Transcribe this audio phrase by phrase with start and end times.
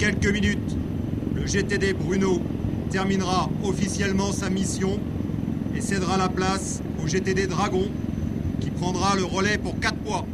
[0.00, 0.76] quelques minutes,
[1.34, 2.40] le GTD Bruno
[2.90, 4.98] terminera officiellement sa mission
[5.76, 7.86] et cédera la place au GTD Dragon
[8.62, 10.24] qui prendra le relais pour 4 mois.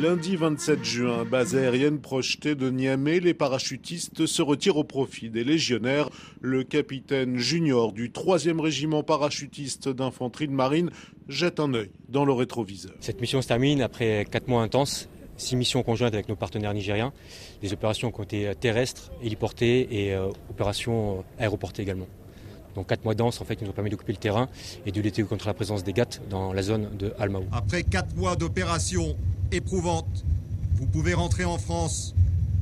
[0.00, 5.42] Lundi 27 juin, base aérienne projetée de Niamey, les parachutistes se retirent au profit des
[5.42, 6.08] légionnaires.
[6.40, 10.90] Le capitaine junior du 3e régiment parachutiste d'infanterie de marine
[11.28, 12.92] jette un œil dans le rétroviseur.
[13.00, 15.08] Cette mission se termine après 4 mois intenses
[15.40, 17.12] six missions conjointes avec nos partenaires nigériens,
[17.62, 22.06] des opérations qui ont été terrestres, héliportées et euh, opérations aéroportées également.
[22.74, 24.48] Donc quatre mois denses en fait nous ont permis d'occuper le terrain
[24.86, 27.44] et de lutter contre la présence des GATT dans la zone de Almaou.
[27.52, 29.16] Après quatre mois d'opérations
[29.50, 30.24] éprouvantes,
[30.74, 32.14] vous pouvez rentrer en France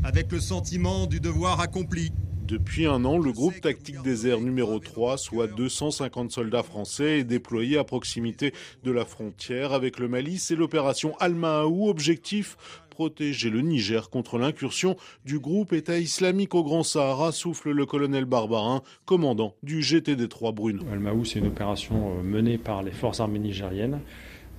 [0.05, 2.13] avec le sentiment du devoir accompli.
[2.49, 7.77] Depuis un an, le groupe tactique désert numéro 3, soit 250 soldats français, est déployé
[7.77, 10.39] à proximité de la frontière avec le Mali.
[10.39, 12.57] C'est l'opération Almaou, objectif
[12.89, 14.97] protéger le Niger contre l'incursion
[15.27, 20.85] du groupe État islamique au Grand Sahara, souffle le colonel Barbarin, commandant du GTD-3 Bruno.
[20.91, 24.01] Almaou, c'est une opération euh, menée par les forces armées nigériennes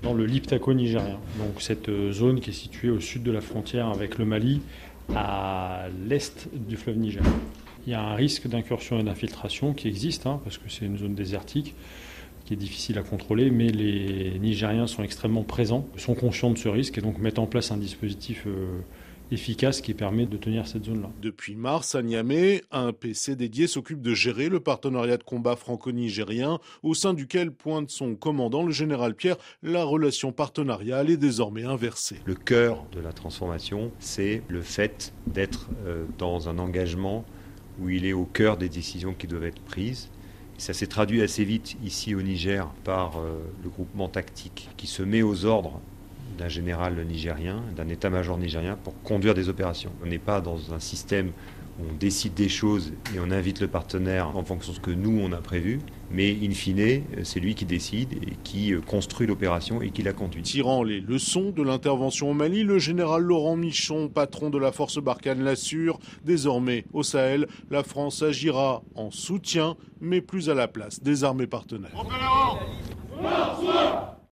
[0.03, 1.19] dans le Liptako nigérien.
[1.39, 4.61] Donc cette euh, zone qui est située au sud de la frontière avec le Mali,
[5.15, 7.23] à l'est du fleuve Niger.
[7.89, 10.99] Il y a un risque d'incursion et d'infiltration qui existe, hein, parce que c'est une
[10.99, 11.73] zone désertique
[12.45, 16.69] qui est difficile à contrôler, mais les Nigériens sont extrêmement présents, sont conscients de ce
[16.69, 18.67] risque et donc mettent en place un dispositif euh,
[19.31, 21.09] efficace qui permet de tenir cette zone-là.
[21.19, 26.59] Depuis mars, à Niamey, un PC dédié s'occupe de gérer le partenariat de combat franco-nigérien,
[26.83, 29.37] au sein duquel pointe son commandant, le général Pierre.
[29.63, 32.17] La relation partenariale est désormais inversée.
[32.25, 37.25] Le cœur de la transformation, c'est le fait d'être euh, dans un engagement
[37.81, 40.09] où il est au cœur des décisions qui doivent être prises.
[40.57, 45.03] ça s'est traduit assez vite ici au Niger par euh, le groupement tactique qui se
[45.03, 45.79] met aux ordres
[46.39, 49.91] d'un général nigérien, d'un état-major nigérien pour conduire des opérations.
[50.03, 51.31] On n'est pas dans un système
[51.79, 55.19] on décide des choses et on invite le partenaire en fonction de ce que nous
[55.21, 55.79] on a prévu,
[56.11, 60.13] mais in fine, c'est lui qui décide et qui euh, construit l'opération et qui la
[60.13, 60.41] conduit.
[60.41, 64.97] Tirant les leçons de l'intervention au Mali, le général Laurent Michon, patron de la force
[64.97, 65.99] Barkhane, l'assure.
[66.25, 71.47] Désormais, au Sahel, la France agira en soutien, mais plus à la place des armées
[71.47, 71.91] partenaires.